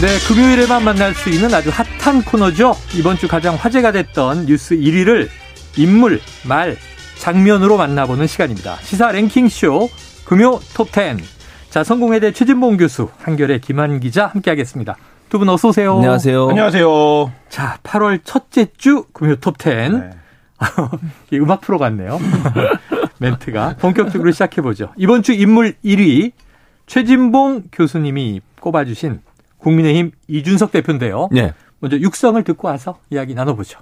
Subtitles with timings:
[0.00, 2.74] 네, 금요일에만 만날 수 있는 아주 핫한 코너죠.
[2.96, 5.28] 이번 주 가장 화제가 됐던 뉴스 1위를
[5.76, 6.76] 인물, 말,
[7.18, 8.76] 장면으로 만나보는 시간입니다.
[8.82, 9.88] 시사 랭킹쇼
[10.24, 11.18] 금요 톱10.
[11.70, 14.96] 자, 성공회대 최진봉 교수, 한결의 김한 기자 함께하겠습니다.
[15.30, 15.96] 두 분 어서 오세요.
[15.96, 16.48] 안녕하세요.
[16.48, 17.32] 안녕하세요.
[17.48, 19.98] 자, 8월 첫째 주 금요 톱10.
[20.00, 20.10] 네.
[21.38, 22.20] 음악 프로 같네요.
[23.18, 24.92] 멘트가 본격적으로 시작해 보죠.
[24.96, 26.32] 이번 주 인물 1위
[26.86, 29.20] 최진봉 교수님이 꼽아주신
[29.58, 31.28] 국민의힘 이준석 대표인데요.
[31.32, 31.52] 네.
[31.80, 33.80] 먼저 육성을 듣고 와서 이야기 나눠보죠.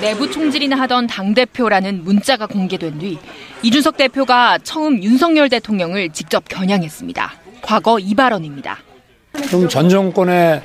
[0.00, 3.18] 내부 총질이나 하던 당대표라는 문자가 공개된 뒤
[3.62, 7.32] 이준석 대표가 처음 윤석열 대통령을 직접 겨냥했습니다.
[7.60, 8.78] 과거 이 발언입니다.
[9.32, 10.62] 그럼 전 정권에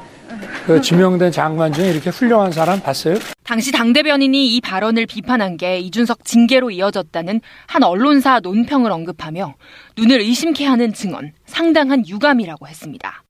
[0.65, 3.15] 그 지명된 장관 중에 이렇게 훌륭한 사람 봤어요?
[3.43, 9.53] 당시 당대변인이 이 발언을 비판한 게 이준석 징계로 이어졌다는 한 언론사 논평을 언급하며
[9.97, 13.24] 눈을 의심케 하는 증언, 상당한 유감이라고 했습니다.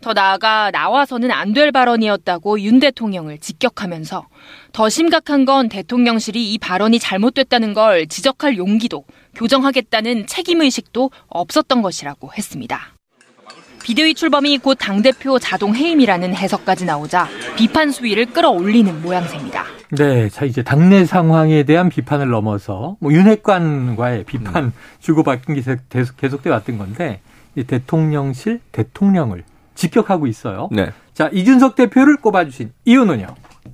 [0.00, 4.26] 더 나아가 나와서는 안 될 발언이었다고 윤 대통령을 직격하면서
[4.72, 9.04] 더 심각한 건 대통령실이 이 발언이 잘못됐다는 걸 지적할 용기도
[9.34, 12.80] 교정하겠다는 책임의식도 없었던 것이라고 했습니다.
[13.82, 17.26] 비대위 출범이 곧 당대표 자동 해임이라는 해석까지 나오자
[17.56, 19.64] 비판 수위를 끌어올리는 모양새입니다.
[19.96, 24.72] 네, 자 이제 당내 상황에 대한 비판을 넘어서 뭐 윤핵관과의 비판 음.
[25.00, 25.62] 주고받은 게
[26.20, 27.20] 계속돼 왔던 건데
[27.66, 29.42] 대통령실 대통령을
[29.78, 30.68] 직격하고 있어요.
[30.72, 30.90] 네.
[31.14, 33.28] 자, 이준석 대표를 꼽아주신 이유는요?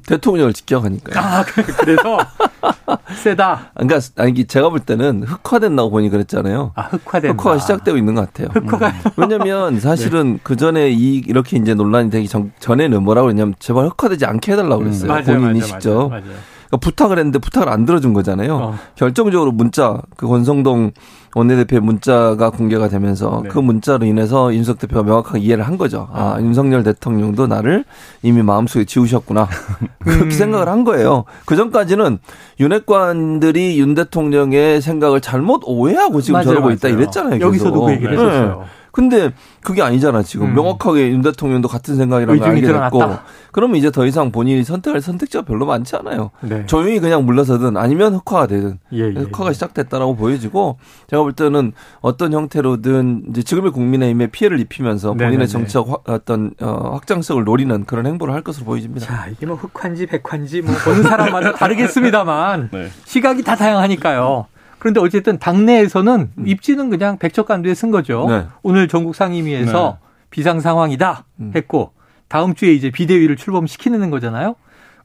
[0.06, 1.18] 대통령을 직격하니까요.
[1.24, 2.18] 아, 그래서
[3.22, 3.70] 세다.
[3.74, 6.72] 그러니까 아니 제가 볼 때는 흑화된다고 보니 그랬잖아요.
[6.74, 8.48] 아, 흑화된 흑화가 시작되고 있는 것 같아요.
[8.52, 8.88] 흑화가.
[8.88, 9.10] 음.
[9.16, 10.40] 왜냐면 사실은 네.
[10.42, 14.82] 그 전에 이 이렇게 이제 논란이 되기 전, 전에는 뭐라고 그랬냐면 제발 흑화되지 않게 해달라고
[14.82, 15.04] 그랬어요.
[15.04, 16.08] 음, 맞아요, 본인이 맞아요, 직접.
[16.08, 16.36] 맞아요, 맞아요.
[16.74, 18.54] 그러니까 부탁을 했는데 부탁을 안 들어준 거잖아요.
[18.54, 18.74] 어.
[18.94, 20.92] 결정적으로 문자 그 권성동
[21.34, 23.48] 원내대표의 문자가 공개가 되면서 네.
[23.48, 26.08] 그 문자로 인해서 윤석 대표가 명확하게 이해를 한 거죠.
[26.12, 26.40] 아, 아.
[26.40, 27.84] 윤석열 대통령도 나를
[28.22, 29.48] 이미 마음속에 지우셨구나.
[29.98, 30.30] 그렇게 음.
[30.30, 31.24] 생각을 한 거예요.
[31.44, 32.18] 그 전까지는
[32.60, 36.76] 윤핵관들이 윤 대통령의 생각을 잘못 오해하고 지금 맞아요, 저러고 맞아요.
[36.76, 37.40] 있다 이랬잖아요.
[37.40, 38.64] 여기서도 그 얘기를 했었어요.
[38.94, 39.04] 네.
[39.04, 39.32] 근데
[39.62, 40.54] 그게 아니잖아 지금 음.
[40.54, 43.18] 명확하게 윤 대통령도 같은 생각이라는 걸 알게 됐고
[43.50, 46.30] 그러면 이제 더 이상 본인이 선택할 선택지가 별로 많지 않아요.
[46.40, 46.64] 네.
[46.66, 49.52] 조용히 그냥 물러서든 아니면 흑화가 되든 예, 예, 흑화가 예.
[49.52, 50.78] 시작됐다라고 보여지고
[51.08, 55.46] 제가 볼 때는 어떤 형태로든 이제 지금의 국민의힘에 피해를 입히면서 본인의 네네네.
[55.46, 59.06] 정책 어떤 어, 확장성을 노리는 그런 행보를 할 것으로 보여집니다.
[59.06, 62.88] 자 이게 뭐 흑화인지 백화인지 뭐 보는 사람마다 다르겠습니다만 네.
[63.04, 64.46] 시각이 다 다양하니까요.
[64.84, 66.46] 그런데 어쨌든 당내에서는 음.
[66.46, 68.26] 입지는 그냥 백척간두에 쓴 거죠.
[68.28, 68.44] 네.
[68.62, 70.06] 오늘 전국 상임위에서 네.
[70.28, 71.52] 비상 상황이다 음.
[71.56, 71.94] 했고
[72.28, 74.56] 다음 주에 이제 비대위를 출범시키는 거잖아요.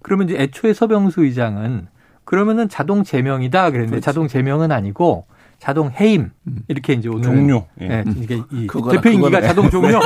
[0.01, 1.87] 그러면 이제 애초에 서병수 의장은
[2.25, 4.03] 그러면은 자동 제명이다 그랬는데 그렇지.
[4.03, 5.27] 자동 제명은 아니고
[5.59, 6.57] 자동 해임 음.
[6.67, 7.65] 이렇게 이제 오늘 종료.
[7.79, 7.87] 예.
[7.87, 9.97] 네, 이게 이 대표 임기가 자동 종료.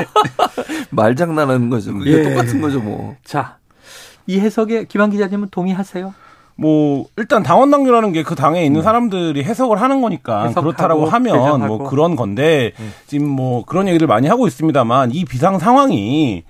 [0.91, 1.93] 말장난하는 거죠.
[2.05, 2.21] 예.
[2.21, 3.15] 똑같은 거죠, 뭐.
[3.23, 3.57] 자,
[4.27, 6.13] 이 해석에 김한 기자님은 동의하세요?
[6.55, 8.83] 뭐 일단 당원 당규라는 게 그 당에 있는 음.
[8.83, 11.77] 사람들이 해석을 하는 거니까 해석하고, 그렇다라고 하면 배정하고.
[11.77, 12.93] 뭐 그런 건데 음.
[13.07, 16.43] 지금 뭐 그런 얘기를 많이 하고 있습니다만 이 비상 상황이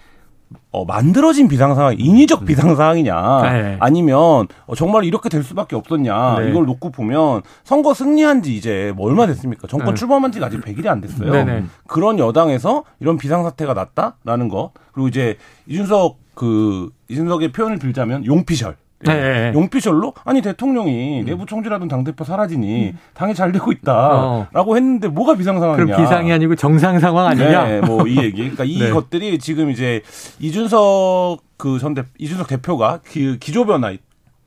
[0.72, 2.46] 어, 만들어진 비상 상황, 인위적 음.
[2.46, 3.78] 비상 상황이냐, 네.
[3.80, 6.50] 아니면 어, 정말 이렇게 될 수밖에 없었냐, 네.
[6.50, 9.68] 이걸 놓고 보면 선거 승리한 지 이제 뭐 얼마 됐습니까?
[9.68, 10.00] 정권 네.
[10.00, 11.31] 출범한 지가 아직 100일이 안 됐어요.
[11.31, 11.66] 네네.
[11.88, 15.38] 그런 여당에서 이런 비상 사태가 났다라는 것, 그리고 이제
[15.68, 18.75] 이준석 그 이준석의 표현을 들자면 용피셜.
[19.06, 19.52] 네.
[19.52, 19.52] 네.
[19.53, 21.25] 용피셜로 아니 대통령이 음.
[21.25, 22.97] 내부 총질하던 당 대표 사라지니 음.
[23.14, 24.75] 당이 잘 되고 있다라고 어.
[24.75, 25.86] 했는데 뭐가 비상 상황이냐?
[25.86, 27.64] 그럼 비상이 아니고 정상 상황 아니냐?
[27.66, 28.38] 네, 뭐 이 얘기.
[28.41, 28.90] 그러니까 이 네.
[28.91, 30.02] 것들이 지금 이제
[30.40, 33.94] 이준석 그 전 대, 이준석 대표가 그 기조 변화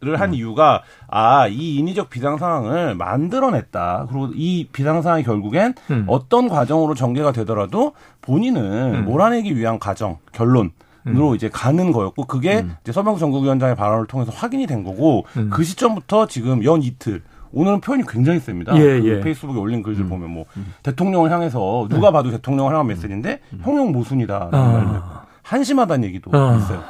[0.03, 0.35] 를한 음.
[0.35, 6.05] 이유가 아 이 인위적 비상 상황을 만들어냈다 그리고 이 비상 상황이 결국엔 음.
[6.07, 9.05] 어떤 과정으로 전개가 되더라도 본인은 음.
[9.07, 10.71] 몰아내기 위한 과정 결론 으
[11.07, 11.35] 로 음.
[11.37, 12.75] 이제 가는 거였고 그게 음.
[12.83, 15.51] 이제 서명수 전국위원장의 발언을 통해서 확인이 된 거고 음.
[15.51, 17.23] 그 시점부터 지금 연 이틀
[17.53, 18.77] 오늘은 표현이 굉장히 셉니다.
[18.77, 19.21] 예, 그 예.
[19.21, 20.09] 페이스북에 올린 글들 음.
[20.09, 20.75] 보면 뭐 음.
[20.83, 24.51] 대통령을 향해서 누가 봐도 대통령을 향한 메시지인데 형용 모순이다.
[24.53, 25.23] 아.
[25.43, 26.57] 한심하다는 얘기도 아.
[26.57, 26.83] 있어요.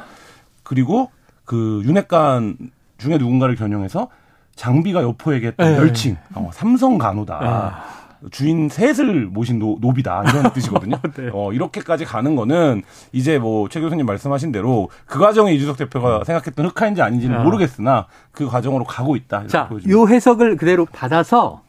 [0.63, 1.11] 그리고
[1.45, 2.57] 그 윤핵관
[2.97, 4.09] 중에 누군가를 겨냥해서
[4.55, 5.75] 장비가 여포에게 했던 예.
[5.75, 7.39] 별칭 어, 삼성가노다.
[7.39, 7.97] 아.
[8.31, 10.95] 주인 셋을 모신 노, 노비다 이런 뜻이거든요.
[11.15, 11.29] 네.
[11.33, 16.65] 어, 이렇게까지 가는 거는 이제 뭐 최 교수님 말씀하신 대로 그 과정에 이준석 대표가 생각했던
[16.67, 17.43] 흑화인지 아닌지는 아.
[17.43, 19.47] 모르겠으나 그 과정으로 가고 있다.
[19.47, 21.61] 자, 요 해석을 그대로 받아서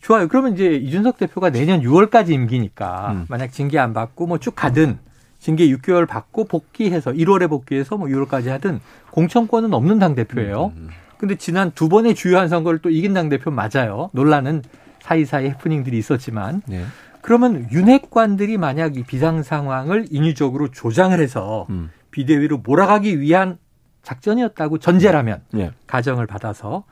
[0.00, 0.28] 좋아요.
[0.28, 3.26] 그러면 이제 이준석 대표가 내년 6월까지 임기니까 음.
[3.28, 4.98] 만약 징계 안 받고 뭐 쭉 가든
[5.38, 8.80] 징계 6개월 받고 복귀해서 1월에 복귀해서 뭐 6월까지 하든
[9.10, 10.72] 공천권은 없는 당 대표예요.
[10.76, 10.88] 음.
[11.18, 14.08] 근데 지난 두 번의 주요한 선거를 또 이긴 당 대표 맞아요.
[14.12, 14.62] 논란은
[15.10, 16.84] 사이사이 해프닝들이 있었지만 네.
[17.20, 21.90] 그러면 윤핵관들이 만약 이 비상 상황을 인위적으로 조장을 해서 음.
[22.12, 23.58] 비대위로 몰아가기 위한
[24.02, 25.72] 작전이었다고 전제라면 네.
[25.88, 26.84] 가정을 받아서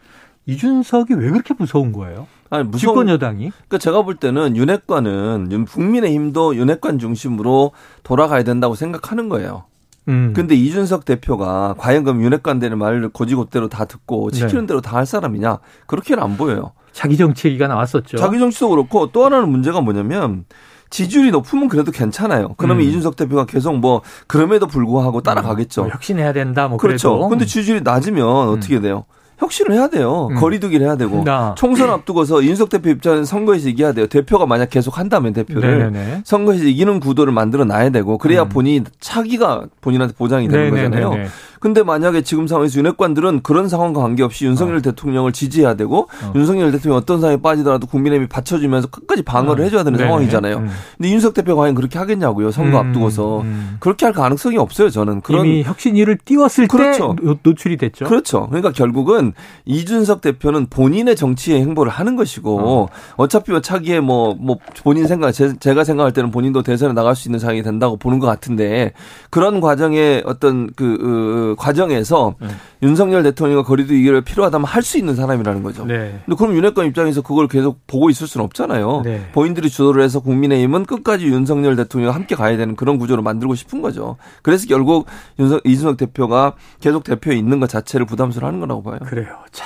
[0.47, 2.27] 이준석이 왜 그렇게 무서운 거예요?
[2.51, 3.51] 아니, 무서운, 집권 여당이?
[3.51, 7.73] 그러니까 제가 볼 때는 윤핵관은 국민의힘도 윤핵관 중심으로
[8.03, 9.65] 돌아가야 된다고 생각하는 거예요.
[10.09, 10.33] 음.
[10.35, 14.67] 근데 이준석 대표가 과연 그럼 윤핵관들의 말을 고지고대로 다 듣고 지키는 네.
[14.67, 15.59] 대로 다 할 사람이냐?
[15.87, 16.73] 그렇게는 안 보여요.
[16.93, 18.17] 자기 정치 얘기가 나왔었죠.
[18.17, 20.45] 자기 정치도 그렇고 또 하나는 문제가 뭐냐면
[20.91, 22.55] 지지율이 높으면 그래도 괜찮아요.
[22.57, 22.89] 그러면 음.
[22.89, 25.83] 이준석 대표가 계속 뭐 그럼에도 불구하고 따라가겠죠.
[25.83, 26.67] 뭐 혁신해야 된다.
[26.67, 27.11] 뭐 그렇죠.
[27.11, 27.29] 그래도.
[27.29, 29.05] 근데 지지율이 낮으면 어떻게 돼요?
[29.39, 30.29] 혁신을 해야 돼요.
[30.31, 30.37] 음.
[30.37, 31.55] 거리두기를 해야 되고 나.
[31.57, 34.07] 총선 앞두고서 윤석 대표 입장은 선거에서 이겨야 돼요.
[34.07, 36.23] 대표가 만약 계속 한다면 대표를 네네네.
[36.25, 38.49] 선거에서 이기는 구도를 만들어 놔야 되고 그래야 음.
[38.49, 41.03] 본인이 차기가 본인한테 보장이 되는 네네네네.
[41.05, 41.29] 거잖아요.
[41.61, 44.81] 근데 만약에 지금 상황에서 윤핵관들은 그런 상황과 관계없이 윤석열 어.
[44.81, 46.33] 대통령을 지지해야 되고 어.
[46.35, 49.65] 윤석열 대통령이 어떤 상황에 빠지더라도 국민의힘이 받쳐주면서 끝까지 방어를 어.
[49.65, 50.09] 해줘야 되는 네네.
[50.09, 50.57] 상황이잖아요.
[50.59, 50.69] 음.
[50.97, 52.51] 근데 윤석 대표가 과연 그렇게 하겠냐고요.
[52.51, 52.87] 선거 음.
[52.87, 53.77] 앞두고서 음.
[53.81, 54.91] 그렇게 할 가능성이 없어요.
[54.91, 57.17] 저는 그런 이미 혁신위를 띄웠을 그렇죠.
[57.17, 58.07] 때 노출이 됐죠.
[58.07, 58.47] 그렇죠.
[58.47, 59.33] 그러니까 결국은
[59.65, 63.27] 이준석 대표는 본인의 정치의 행보를 하는 것이고 어.
[63.29, 67.29] 차피 뭐 차기에 뭐, 뭐 본인 생각, 제, 가 생각할 때는 본인도 대선에 나갈 수
[67.29, 68.93] 있는 상황이 된다고 보는 것 같은데
[69.31, 72.49] 그런 과정에 어떤 그, 그 과정에서 네.
[72.83, 75.85] 윤석열 대통령과 거리두기를 필요하다면 할 수 있는 사람이라는 거죠.
[75.85, 76.19] 네.
[76.25, 79.03] 근데 그럼 윤핵관 입장에서 그걸 계속 보고 있을 수는 없잖아요.
[79.05, 79.29] 네.
[79.33, 84.17] 본인들이 주도를 해서 국민의힘은 끝까지 윤석열 대통령과 함께 가야 되는 그런 구조를 만들고 싶은 거죠.
[84.43, 85.07] 그래서 결국
[85.39, 88.99] 윤석, 이준석 대표가 계속 대표에 있는 것 자체를 부담스러워하는 거라고 봐요.
[89.05, 89.37] 그래요.
[89.53, 89.65] 자.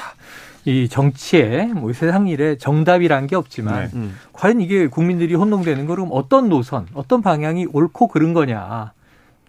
[0.64, 3.90] 이 정치에 뭐 세상 일에 정답이란 게 없지만 네.
[3.94, 4.16] 음.
[4.32, 8.92] 과연 이게 국민들이 혼동되는 거는 어떤 노선, 어떤 방향이 옳고 그른 거냐.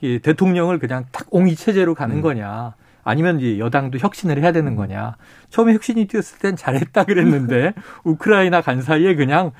[0.03, 2.21] 이 대통령을 그냥 탁 옹이 체제로 가는 음.
[2.21, 2.73] 거냐.
[3.05, 5.15] 아니면 이제 여당도 혁신을 해야 되는 거냐.
[5.49, 7.73] 처음에 혁신이 뛰었을 땐 잘했다 그랬는데
[8.03, 9.51] 우크라이나 간 사이에 그냥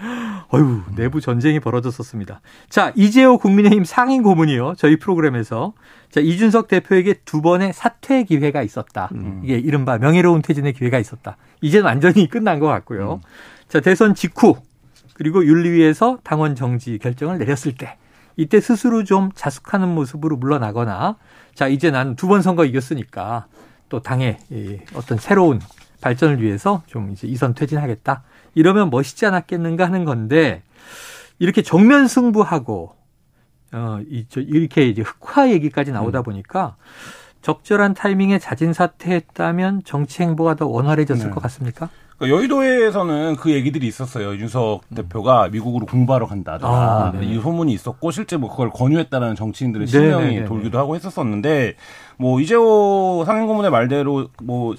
[0.49, 2.41] 어휴 내부 전쟁이 벌어졌었습니다.
[2.69, 5.73] 자 이재호 국민의힘 상임 고문이요 저희 프로그램에서
[6.09, 9.09] 자 이준석 대표에게 두 번의 사퇴 기회가 있었다.
[9.13, 9.41] 음.
[9.43, 11.37] 이게 이른바 명예로운 퇴진의 기회가 있었다.
[11.61, 13.21] 이제는 완전히 끝난 것 같고요.
[13.23, 13.27] 음.
[13.69, 14.55] 자 대선 직후
[15.13, 17.97] 그리고 윤리위에서 당원 정지 결정을 내렸을 때
[18.35, 21.17] 이때 스스로 좀 자숙하는 모습으로 물러나거나
[21.53, 23.45] 자 이제 난 두 번 선거 이겼으니까
[23.89, 24.37] 또 당의
[24.95, 25.59] 어떤 새로운
[26.01, 28.23] 발전을 위해서 좀 이제 이선 퇴진하겠다
[28.55, 30.63] 이러면 멋있지 않았겠는가 하는 건데
[31.39, 32.95] 이렇게 정면 승부하고
[33.73, 33.99] 어
[34.35, 36.23] 이렇게 이제 흑화 얘기까지 나오다 음.
[36.23, 36.75] 보니까
[37.41, 41.31] 적절한 타이밍에 자진 사퇴했다면 정치 행보가 더 원활해졌을 네.
[41.33, 41.89] 것 같습니까?
[42.17, 44.35] 그러니까 여의도에서는 그 얘기들이 있었어요.
[44.35, 44.95] 윤석 음.
[44.95, 46.73] 대표가 미국으로 공부하러 간다더라.
[46.73, 47.25] 아, 네.
[47.25, 50.45] 이 소문이 있었고 실제 뭐 그걸 권유했다는 정치인들의 실명이 네네네.
[50.45, 51.75] 돌기도 하고 했었었는데
[52.17, 54.75] 뭐 이재호 상임고문의 말대로 뭐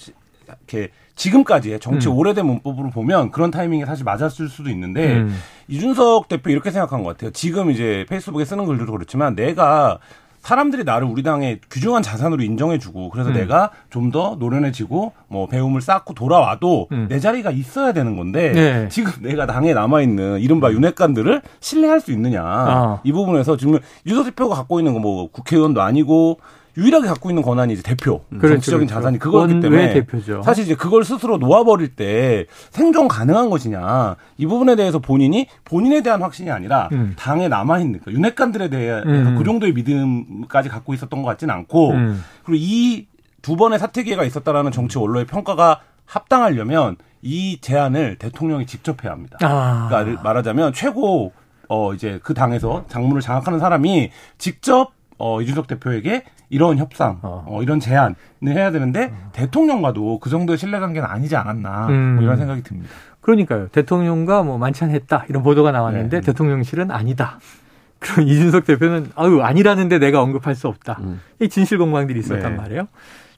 [0.47, 2.17] 이렇게 지금까지의 정치 음.
[2.17, 5.37] 오래된 문법으로 보면 그런 타이밍에 사실 맞았을 수도 있는데 음.
[5.69, 7.31] 이준석 대표 이렇게 생각한 것 같아요.
[7.31, 9.99] 지금 이제 페이스북에 쓰는 글들도 그렇지만 내가
[10.44, 13.35] 사람들이 나를 우리 당의 귀중한 자산으로 인정해주고 그래서 음.
[13.35, 17.07] 내가 좀 더 노련해지고 뭐 배움을 쌓고 돌아와도 음.
[17.09, 18.88] 내 자리가 있어야 되는 건데 네.
[18.90, 23.00] 지금 내가 당에 남아 있는 이른바 윤핵관들을 신뢰할 수 있느냐 아.
[23.02, 26.38] 이 부분에서 지금 유석 대표가 갖고 있는 거 뭐 국회의원도 아니고
[26.76, 28.38] 유일하게 갖고 있는 권한이 이제 대표 음.
[28.38, 28.95] 그렇죠, 정치적인 그렇죠.
[29.00, 30.43] 자산이 그거기 때문에 대표죠.
[30.43, 36.23] 사실 이제 그걸 스스로 놓아버릴 때 생존 가능한 것이냐 이 부분에 대해서 본인이 본인에 대한
[36.23, 37.14] 확신이 아니라 음.
[37.16, 39.37] 당에 남아 있는 그 윤핵관들에 대해서 음.
[39.38, 42.25] 그 정도의 믿음까지 갖고 있었던 것 같지는 않고 음.
[42.45, 43.07] 그리고 이
[43.45, 49.37] 두 번의 사퇴 기회가 있었다라는 정치 원로의 평가가 합당하려면 이 제안을 대통령이 직접 해야 합니다.
[49.43, 49.87] 아.
[49.90, 51.33] 그러니까 말하자면 최고
[51.69, 54.93] 어 이제 그 당에서 장문을 장악하는 사람이 직접
[55.25, 57.47] 어 이준석 대표에게 이런 협상, 어.
[57.49, 59.31] 어, 이런 제안을 해야 되는데 어.
[59.33, 62.16] 대통령과도 그 정도의 신뢰관계는 아니지 않았나 음.
[62.16, 62.90] 뭐 이런 생각이 듭니다.
[63.23, 63.69] 그러니까요.
[63.69, 66.26] 대통령과 뭐 만찬했다 이런 보도가 나왔는데 네.
[66.26, 67.38] 대통령실은 아니다.
[68.00, 70.99] 그럼 이준석 대표는 아유 아니라는데 내가 언급할 수 없다.
[71.00, 71.23] 음.
[71.40, 72.59] 이 진실 공방들이 있었단 네.
[72.59, 72.88] 말이에요.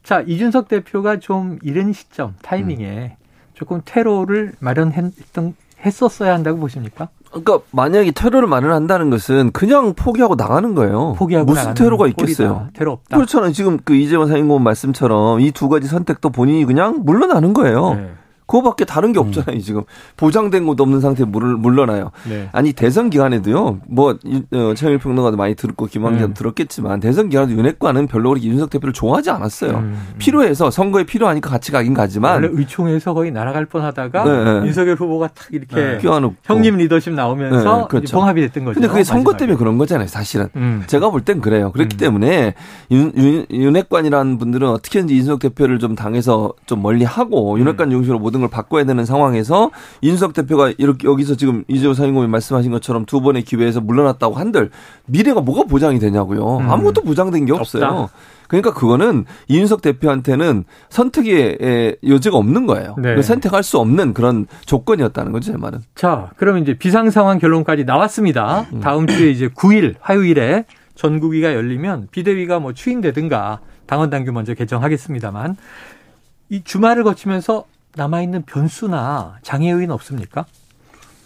[0.03, 3.25] 자 이준석 대표가 좀 이른 시점 타이밍에 음.
[3.53, 5.55] 조금 테러를 마련했던
[5.87, 7.09] 했었어야 한다고 보십니까?
[7.29, 11.13] 그러니까 만약에 테러를 마련한다는 것은 그냥 포기하고 나가는 거예요.
[11.17, 12.67] 포기하고 무슨 테러가 있겠어요?
[12.73, 13.17] 테러 없다.
[13.17, 13.51] 그렇잖아요.
[13.51, 17.93] 지금 그 이재원 상임고문 말씀처럼 이 두 가지 선택도 본인이 그냥 물러나는 거예요.
[17.95, 18.11] 네.
[18.47, 19.27] 그거밖에 다른 게 음.
[19.27, 19.61] 없잖아요, 음.
[19.61, 19.83] 지금.
[20.15, 22.11] 보장된 것도 없는 상태에 물, 물러나요.
[22.27, 22.49] 네.
[22.53, 26.33] 아니, 대선 기간에도요, 뭐, 어, 최영일 평론가도 많이 들었고, 김황기도 음.
[26.33, 29.77] 들었겠지만, 대선 기간에도 윤핵관은 별로 그렇게 윤석 대표를 좋아하지 않았어요.
[29.77, 29.97] 음.
[30.17, 32.35] 필요해서, 선거에 필요하니까 같이 가긴 가지만.
[32.35, 34.67] 원래 의총에서 거의 날아갈 뻔 하다가, 네.
[34.67, 35.99] 윤석열 후보가 탁 이렇게 네.
[36.43, 38.15] 형님 리더십 나오면서 네, 그렇죠.
[38.17, 38.75] 봉합이 됐던 거죠.
[38.75, 39.37] 근데 그게 선거 마지막에.
[39.39, 40.47] 때문에 그런 거잖아요, 사실은.
[40.55, 40.83] 음.
[40.87, 41.71] 제가 볼 땐 그래요.
[41.73, 41.97] 그렇기 음.
[41.97, 42.53] 때문에,
[42.91, 48.36] 윤, 윤, 윤핵관이라는 분들은 어떻게든지 윤석 대표를 좀 당해서 좀 멀리 하고, 윤핵관 중심으로 모든
[48.39, 49.71] 걸 바꿔야 되는 상황에서
[50.03, 54.69] 윤석 대표가 이렇게 여기서 지금 이재호 상임고문 말씀하신 것처럼 두 번의 기회에서 물러났다고 한들
[55.05, 56.57] 미래가 뭐가 보장이 되냐고요.
[56.57, 56.69] 음.
[56.69, 57.85] 아무것도 보장된 게 없어요.
[57.85, 58.13] 없다.
[58.47, 62.95] 그러니까 그거는 이윤석 대표한테는 선택의 여지가 없는 거예요.
[62.97, 63.21] 네.
[63.21, 65.79] 선택할 수 없는 그런 조건이었다는 거죠, 제 말은.
[65.95, 68.65] 자, 그러면 이제 비상 상황 결론까지 나왔습니다.
[68.73, 68.79] 음.
[68.79, 70.65] 다음 주에 이제 9일 화요일에
[70.95, 75.57] 전국위가 열리면 비대위가 뭐 추인되든가 당원 당규 먼저 개정하겠습니다만
[76.49, 77.65] 이 주말을 거치면서
[77.97, 80.45] 남아있는 변수나 장애 요인 없습니까?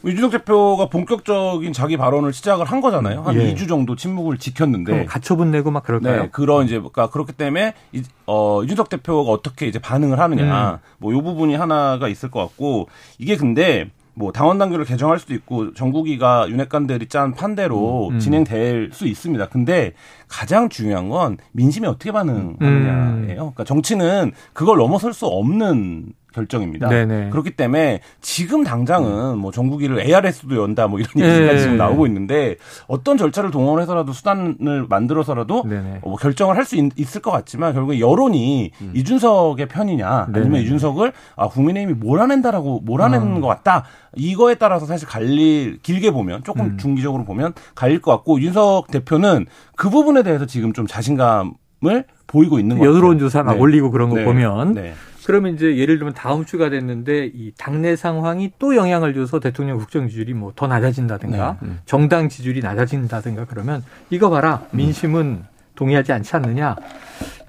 [0.03, 3.21] 이준석 대표가 본격적인 자기 발언을 시작을 한 거잖아요.
[3.21, 3.53] 한 예.
[3.53, 5.05] 2주 정도 침묵을 지켰는데.
[5.05, 6.23] 가처분 내고 막 그럴까요?
[6.23, 10.71] 네, 그런 이제, 그러니까 그렇기 때문에, 이, 어, 이준석 대표가 어떻게 이제 반응을 하느냐.
[10.71, 10.77] 음.
[10.97, 12.87] 뭐, 요 부분이 하나가 있을 것 같고,
[13.19, 18.19] 이게 근데, 뭐 당원 당규를 개정할 수도 있고 정국이가 윤핵관들이 짠 판대로 음.
[18.19, 19.47] 진행될 수 있습니다.
[19.47, 19.93] 근데
[20.27, 22.59] 가장 중요한 건 민심이 어떻게 반응하느냐예요.
[22.59, 23.25] 음.
[23.25, 26.87] 그러니까 정치는 그걸 넘어설 수 없는 결정입니다.
[26.87, 27.29] 네네.
[27.29, 31.59] 그렇기 때문에 지금 당장은 뭐 정국이를 ARS도 연다 뭐 이런 얘기가 네.
[31.59, 32.55] 지금 나오고 있는데
[32.87, 35.63] 어떤 절차를 동원해서라도 수단을 만들어서라도
[36.01, 38.91] 뭐 결정을 할 수 있을 것 같지만 결국 여론이 음.
[38.95, 40.61] 이준석의 편이냐 아니면 네네.
[40.63, 43.41] 이준석을 아, 국민의힘이 몰아낸다라고 몰아내는 어.
[43.41, 43.83] 것 같다
[44.15, 46.77] 이거에 따라서 사실 갈릴 길게 보면 조금 음.
[46.77, 52.77] 중기적으로 보면 갈릴 것 같고 윤석 대표는 그 부분에 대해서 지금 좀 자신감을 보이고 있는
[52.77, 52.97] 것 같아요.
[52.97, 53.59] 여론조사 막 네.
[53.59, 54.23] 올리고 그런 거 네.
[54.23, 54.93] 보면 네.
[55.25, 60.07] 그러면 이제 예를 들면 다음 주가 됐는데 이 당내 상황이 또 영향을 줘서 대통령 국정
[60.07, 61.67] 지지율이 뭐 더 낮아진다든가 네.
[61.67, 61.79] 음.
[61.85, 65.43] 정당 지지율이 낮아진다든가 그러면 이거 봐라 민심은
[65.75, 66.75] 동의하지 않지 않느냐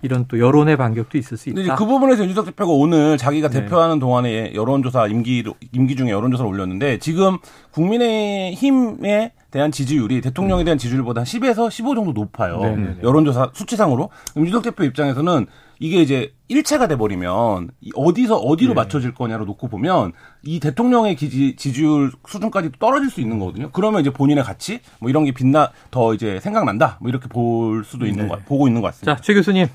[0.02, 1.76] 이런 또 여론의 반격도 있을 수 있다.
[1.76, 3.60] 그 부분에서 윤석 대표가 오늘 자기가 네.
[3.60, 7.38] 대표하는 동안에 여론조사 임기 임기 중에 여론조사를 올렸는데 지금
[7.72, 12.58] 국민의힘에 대한 지지율이 대통령에 대한 지지율보다 10에서 15 정도 높아요.
[12.60, 12.82] 네네네.
[12.82, 13.02] 네, 네.
[13.02, 14.10] 여론조사 수치상으로.
[14.36, 15.46] 윤석 대표 입장에서는
[15.82, 18.74] 이게 이제 일체가 돼버리면 어디서 어디로 네.
[18.74, 20.12] 맞춰질 거냐로 놓고 보면
[20.44, 23.70] 이 대통령의 기지, 지지율 수준까지 떨어질 수 있는 거거든요.
[23.72, 28.06] 그러면 이제 본인의 가치 뭐 이런 게 빛나 더 이제 생각난다 뭐 이렇게 볼 수도
[28.06, 28.28] 있는 네.
[28.28, 29.16] 거 보고 있는 것 같습니다.
[29.16, 29.66] 자, 최 교수님.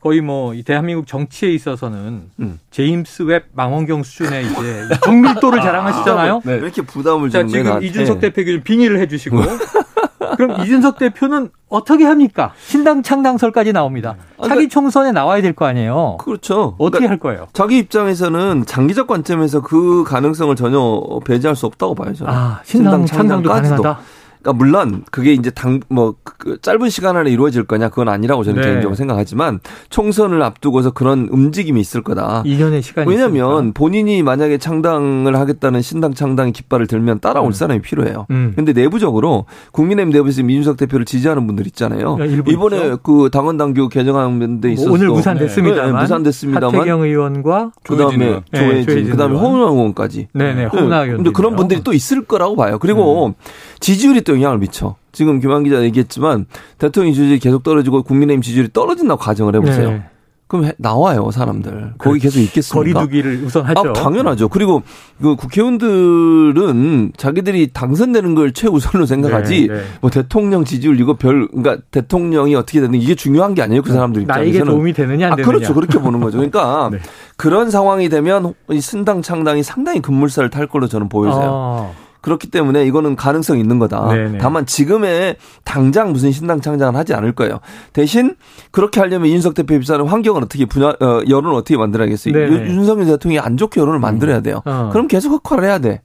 [0.00, 2.60] 거의 뭐 이 대한민국 정치에 있어서는 음.
[2.70, 6.34] 제임스 웹 망원경 수준의 이제 정밀도를 자랑하시잖아요.
[6.36, 6.52] 아, 네.
[6.52, 7.86] 왜 이렇게 부담을 자, 지금 나한테.
[7.86, 9.38] 이준석 대표가 빙의를 해주시고
[10.36, 12.52] 그럼 이준석 대표는 어떻게 합니까?
[12.66, 14.16] 신당 창당설까지 나옵니다.
[14.38, 16.16] 아, 차기 그러니까, 총선에 나와야 될 거 아니에요.
[16.20, 16.74] 그렇죠.
[16.78, 17.46] 어떻게 그러니까 할 거예요?
[17.52, 22.24] 자기 입장에서는 장기적 관점에서 그 가능성을 전혀 배제할 수 없다고 봐야죠.
[22.28, 23.98] 아, 신당, 신당 창당도 가능하다.
[24.42, 28.68] 그러니까 물론 그게 이제 당뭐 그 짧은 시간 안에 이루어질 거냐 그건 아니라고 저는 네.
[28.68, 32.42] 개인적으로 생각하지만 총선을 앞두고서 그런 움직임이 있을 거다.
[32.44, 33.72] 2년의 시간이 왜냐하면 있으니까.
[33.74, 37.52] 본인이 만약에 창당을 하겠다는 신당 창당의 깃발을 들면 따라올 음.
[37.52, 38.26] 사람이 필요해요.
[38.30, 38.52] 음.
[38.54, 42.16] 근데 내부적으로 국민의힘 내부에서 민주석 대표를 지지하는 분들 있잖아요.
[42.48, 42.98] 이번에 있죠?
[43.02, 48.40] 그 당원 당규 개정하는 데 있어서 뭐 오늘 무산됐습니다만 네, 네, 무산됐습니다만 하태경 의원과 그다음에
[48.54, 50.28] 조혜진, 네, 그다음에 홍은아 의원까지.
[50.32, 50.66] 네네.
[50.66, 51.16] 홍은아 의원.
[51.18, 52.78] 근데 그런 분들이 또 있을 거라고 봐요.
[52.78, 53.34] 그리고 음.
[53.80, 54.96] 지지율이 또 영향을 미쳐.
[55.12, 56.46] 지금 김한 기자 얘기했지만
[56.78, 59.90] 대통령 지지율이 계속 떨어지고 국민의힘 지지율이 떨어진다고 가정을 해보세요.
[59.90, 60.02] 네.
[60.48, 63.00] 그럼 나와요 사람들 거기 계속 있겠습니까?
[63.00, 63.90] 거리두기를 우선하죠.
[63.90, 64.48] 아, 당연하죠.
[64.48, 64.82] 그리고
[65.20, 69.68] 그 국회의원들은 자기들이 당선되는 걸 최우선으로 생각하지.
[69.68, 69.82] 네, 네.
[70.00, 73.82] 뭐 대통령 지지율 이거 별 그러니까 대통령이 어떻게 되는 이게 중요한 게 아니에요.
[73.82, 75.42] 그 사람들 입장에서는 나에게 도움이 되느냐 안 되느냐.
[75.42, 75.74] 아, 그렇죠.
[75.74, 76.38] 그렇게 보는 거죠.
[76.38, 76.98] 그러니까 네.
[77.36, 81.92] 그런 상황이 되면 이 신당 창당이 상당히 급물살을 탈 걸로 저는 보여져요.
[81.94, 82.07] 아.
[82.20, 84.12] 그렇기 때문에 이거는 가능성이 있는 거다.
[84.12, 84.38] 네네.
[84.38, 87.60] 다만 지금의 당장 무슨 신당 창장은 하지 않을 거예요.
[87.92, 88.34] 대신
[88.70, 92.34] 그렇게 하려면 윤석 대표 입사는 환경을 어떻게 분야 어, 여론을 어떻게 만들어야겠어요.
[92.68, 94.62] 윤석열 대통령이 안 좋게 여론을 만들어야 돼요.
[94.64, 94.90] 어.
[94.92, 96.02] 그럼 계속 흑화를 해야 돼.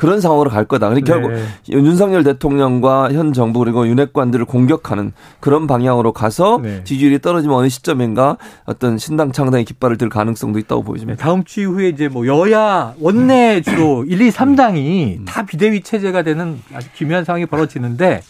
[0.00, 0.88] 그런 상황으로 갈 거다.
[0.88, 1.20] 그러니까 네.
[1.20, 1.38] 결국
[1.68, 6.82] 윤석열 대통령과 현 정부 그리고 윤핵관들을 공격하는 그런 방향으로 가서 네.
[6.84, 11.18] 지지율이 떨어지면 어느 시점인가 어떤 신당 창당의 깃발을 들 가능성도 있다고 보여집니다.
[11.18, 15.24] 네, 다음 주 이후에 이제 뭐 여야 원내 주로 1, 2, 3당이 음.
[15.26, 18.22] 다 비대위 체제가 되는 아주 기묘한 상황이 벌어지는데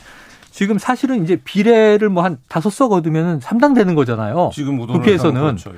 [0.51, 4.51] 지금 사실은 이제 비례를 뭐 한 다섯 석 얻으면 3당 되는 거잖아요.
[4.53, 5.41] 지금 국회에서는.
[5.41, 5.71] 그렇죠.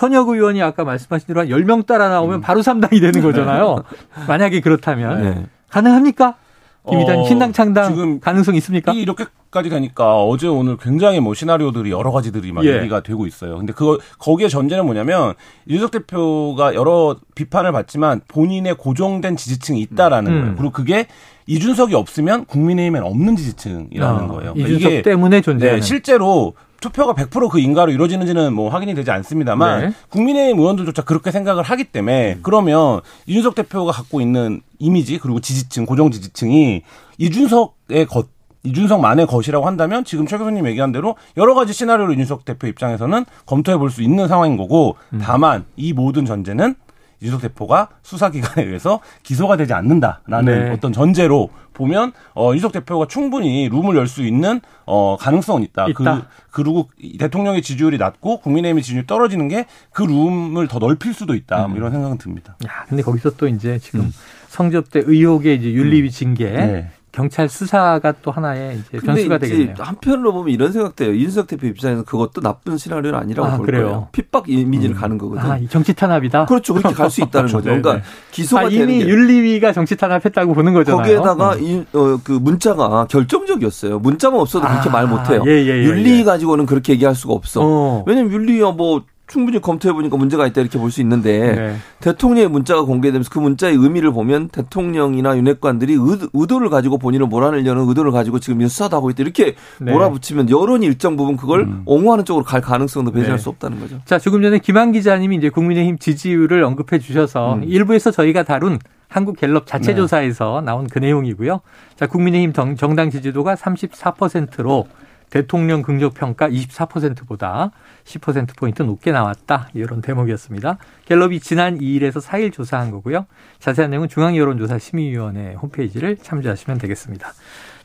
[0.00, 0.06] 예.
[0.06, 2.40] 현역 의원이 아까 말씀하신 대로 한 10명 따라 나오면 음.
[2.40, 3.84] 바로 3당이 되는 거잖아요.
[4.26, 5.22] 만약에 그렇다면.
[5.22, 5.46] 네.
[5.68, 6.36] 가능합니까?
[6.82, 8.92] 어, 신당 창당 지금 가능성 있습니까?
[8.92, 12.78] 이렇게까지 되니까 어제 오늘 굉장히 뭐 시나리오들이 여러 가지들이 막 예.
[12.78, 13.58] 얘기가 되고 있어요.
[13.58, 15.34] 근데 그거 거기에 전제는 뭐냐면
[15.66, 20.40] 이준석 대표가 여러 비판을 받지만 본인의 고정된 지지층이 있다라는 음.
[20.40, 20.54] 거예요.
[20.56, 21.06] 그리고 그게
[21.46, 24.54] 이준석이 없으면 국민의힘엔 없는 지지층이라는 아, 거예요.
[24.54, 25.80] 그러니까 이준석 때문에 존재하는.
[25.80, 29.92] 네, 실제로 투표가 100%그 인가로 이루어지는지는 뭐 확인이 되지 않습니다만 네.
[30.08, 32.40] 국민의힘 의원들조차 그렇게 생각을 하기 때문에 음.
[32.42, 36.82] 그러면 이준석 대표가 갖고 있는 이미지 그리고 지지층 고정 지지층이
[37.18, 38.28] 이준석의 것
[38.62, 43.78] 이준석만의 것이라고 한다면 지금 최 교수님 얘기한 대로 여러 가지 시나리오를 이준석 대표 입장에서는 검토해
[43.78, 45.20] 볼 수 있는 상황인 거고 음.
[45.22, 46.74] 다만 이 모든 전제는
[47.20, 50.70] 이준석 대표가 수사기관에 의해서 기소가 되지 않는다라는 네.
[50.70, 55.86] 어떤 전제로 보면 어 이준석 대표가 충분히 룸을 열 수 있는 어 가능성은 있다.
[55.88, 55.94] 있다.
[55.94, 61.56] 그 그리고 대통령의 지지율이 낮고 국민의힘의 지지율이 떨어지는 게 그 룸을 더 넓힐 수도 있다.
[61.58, 61.70] 뭐 음.
[61.70, 62.56] 뭐 이런 생각은 듭니다.
[62.66, 64.12] 야, 근데 거기서 또 이제 지금 음.
[64.48, 66.10] 성접대 의혹의 이제 윤리위 음.
[66.10, 66.90] 징계 네.
[67.12, 69.74] 경찰 수사가 또 하나의 이제 변수가 되겠네요.
[69.78, 71.12] 한편으로 보면 이런 생각돼요.
[71.12, 73.82] 이준석 대표 입장에서 그것도 나쁜 시나리오는 아니라고 아, 볼 그래요?
[73.84, 74.08] 거예요.
[74.12, 75.00] 핍박 이미지를 음.
[75.00, 75.52] 가는 거거든요.
[75.52, 76.46] 아, 정치 탄압이다.
[76.46, 76.74] 그렇죠.
[76.74, 77.64] 그렇게 갈 수 있다는 거죠.
[77.64, 78.02] 그러니까 네.
[78.30, 81.02] 기소가 아, 이미 윤리위가 정치 탄압했다고 보는 거잖아요.
[81.02, 81.62] 거기에다가 음.
[81.62, 83.98] 이, 어, 그 문자가 결정적이었어요.
[83.98, 85.42] 문자만 없어도 그렇게 아, 말 못해요.
[85.46, 86.24] 예, 예, 예, 윤리 예.
[86.24, 87.60] 가지고는 그렇게 얘기할 수가 없어.
[87.62, 88.04] 어.
[88.06, 91.76] 왜냐면 윤리위가 뭐 충분히 검토해 보니까 문제가 있다 이렇게 볼 수 있는데 네.
[92.00, 95.96] 대통령의 문자가 공개되면서 그 문자의 의미를 보면 대통령이나 윤핵관들이
[96.32, 99.92] 의도, 를 가지고 본인을 몰아내려는 의도를 가지고 지금 수사도 하고 있다 이렇게 네.
[99.92, 101.82] 몰아붙이면 여론이 일정 부분 그걸 음.
[101.86, 103.42] 옹호하는 쪽으로 갈 가능성도 배제할 네.
[103.42, 104.00] 수 없다는 거죠.
[104.04, 107.64] 자 조금 전에 김한 기자님이 이제 국민의힘 지지율을 언급해 주셔서 음.
[107.64, 109.96] 일부에서 저희가 다룬 한국 갤럽 자체 네.
[109.96, 111.60] 조사에서 나온 그 내용이고요.
[111.96, 114.86] 자 국민의힘 정당 지지도가 34%로
[115.30, 117.70] 대통령 긍정 평가 24%보다
[118.04, 119.68] 10%포인트 높게 나왔다.
[119.74, 120.78] 이런 대목이었습니다.
[121.06, 123.26] 갤럽이 지난 2일에서 4일 조사한 거고요.
[123.60, 127.32] 자세한 내용은 중앙여론조사 심의위원회 홈페이지를 참조하시면 되겠습니다.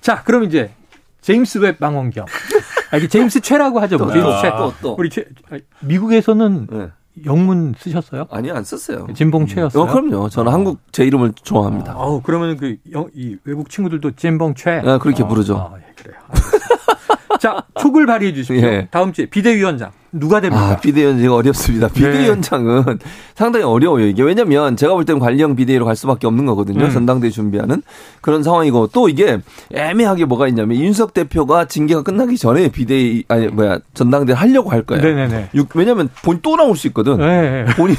[0.01, 0.71] 자, 그럼 이제
[1.21, 2.25] 제임스 웹 망원경.
[2.91, 3.97] 아, 이게 제임스 최라고 하죠.
[3.97, 4.11] 뭐.
[4.11, 4.49] 제임스 최.
[4.49, 4.95] 또, 또.
[4.97, 5.25] 우리 최,
[5.81, 6.89] 미국에서는 네.
[7.25, 8.27] 영문 쓰셨어요?
[8.29, 9.07] 아니 안 썼어요.
[9.13, 9.83] 진봉 최였어요.
[9.83, 10.29] 어, 그럼요.
[10.29, 10.53] 저는 어.
[10.53, 11.95] 한국 제 이름을 좋아합니다.
[11.95, 14.81] 어, 그러면 그 영, 이 외국 친구들도 진봉 최.
[14.81, 15.57] 네, 그렇게 어, 부르죠.
[15.57, 16.19] 아, 예, 그래요.
[17.39, 18.65] 자, 촉을 발휘해 주십시오.
[18.67, 18.87] 예.
[18.91, 19.91] 다음 주에 비대위원장.
[20.19, 20.71] 누가 됩니까?
[20.71, 21.87] 아, 비대위원장이 어렵습니다.
[21.89, 21.93] 네.
[21.93, 22.95] 비대위원장은 네.
[23.35, 24.07] 상당히 어려워요.
[24.07, 26.85] 이게 왜냐면 제가 볼 때는 관리형 비대위로 갈 수밖에 없는 거거든요.
[26.85, 26.89] 음.
[26.89, 27.81] 전당대회 준비하는
[28.21, 29.39] 그런 상황이고 또 이게
[29.73, 35.03] 애매하게 뭐가 있냐면 윤석 대표가 징계가 끝나기 전에 비대위 아니 뭐야 전당대회 하려고 할 거예요.
[35.03, 35.49] 네네네.
[35.75, 37.17] 왜냐면 본또 나올 수 있거든.
[37.17, 37.65] 네.
[37.75, 37.97] 본인이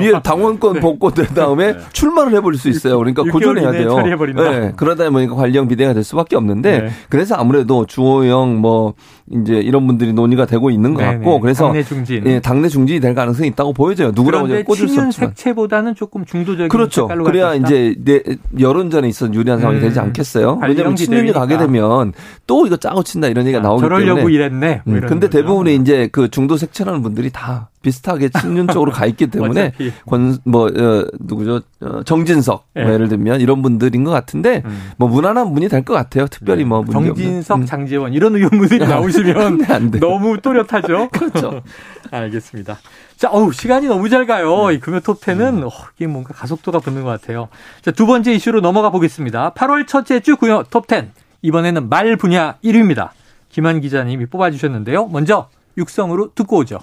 [0.00, 0.80] 위에 당원권 네.
[0.80, 1.78] 복권 된 다음에 네.
[1.92, 2.96] 출마를 해버릴 수 있어요.
[2.98, 3.96] 그러니까 고전해야 돼요.
[4.00, 4.72] 네.
[4.76, 6.90] 그러다 보니까 관리형 비대위가 될 수밖에 없는데 네.
[7.08, 8.94] 그래서 아무래도 주호영 뭐
[9.32, 11.16] 이제 이런 분들이 논의가 되고 있는 것 네네.
[11.16, 14.12] 같고 그래서 당내 중진, 예, 당내 중진이 될 가능성이 있다고 보여져요.
[14.14, 17.08] 누구라고 꽂을 수 없지만 색채보다는 조금 중도적인 그렇죠.
[17.08, 18.22] 그래야 이제 내
[18.58, 19.82] 여론전에 있어 유리한 상황이 음.
[19.82, 20.60] 되지 않겠어요?
[20.62, 22.12] 왜냐하면 친윤이 가게 되면
[22.46, 24.34] 또 이거 짜고 친다 이런 얘기가 아, 나오기 저러려고 때문에.
[24.34, 24.82] 이랬네.
[24.84, 25.00] 뭐 음.
[25.06, 29.72] 근데 대부분의 이제 그 중도 색채라는 분들이 다 비슷하게 친윤 쪽으로 가 있기 때문에
[30.06, 32.84] 권뭐 어, 누구죠 어, 정진석 네.
[32.84, 34.90] 뭐 예를 들면 이런 분들인 것 같은데 음.
[34.96, 36.26] 뭐 무난한 분이 될 것 같아요.
[36.26, 36.68] 특별히 네.
[36.68, 37.66] 뭐 정진석, 음.
[37.66, 41.08] 장재원 이런 의원분들이 나오시면 안 너무 또렷하죠.
[41.12, 41.62] 그렇죠.
[42.10, 42.78] 알겠습니다.
[43.16, 44.68] 자, 어우 시간이 너무 잘 가요.
[44.68, 44.74] 네.
[44.74, 45.66] 이 금요 톱텐은 음.
[45.66, 47.48] 어, 이게 뭔가 가속도가 붙는 것 같아요.
[47.82, 49.54] 자, 두 번째 이슈로 넘어가 보겠습니다.
[49.54, 51.12] 8월 첫째 주 금요 톱텐
[51.42, 53.10] 이번에는 말 분야 1위입니다.
[53.48, 55.08] 김한 기자님이 뽑아주셨는데요.
[55.08, 56.78] 먼저 육성으로 듣고 오죠.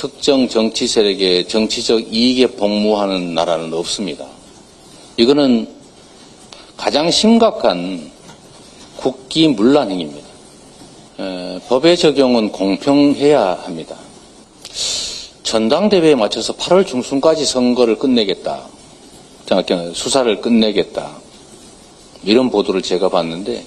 [0.00, 4.24] 특정 정치 세력의 정치적 이익에 복무하는 나라는 없습니다.
[5.16, 5.68] 이거는
[6.76, 8.10] 가장 심각한
[8.96, 10.28] 국기 문란 행위입니다.
[11.18, 13.96] 에, 법의 적용은 공평해야 합니다.
[15.42, 18.68] 전당대회에 맞춰서 8월 중순까지 선거를 끝내겠다.
[19.92, 21.10] 수사를 끝내겠다.
[22.22, 23.66] 이런 보도를 제가 봤는데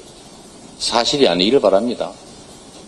[0.80, 2.12] 사실이 아니기를 바랍니다.